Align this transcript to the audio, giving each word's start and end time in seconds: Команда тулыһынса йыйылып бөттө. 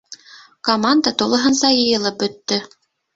Команда 0.69 1.13
тулыһынса 1.21 1.71
йыйылып 1.81 2.17
бөттө. 2.25 2.59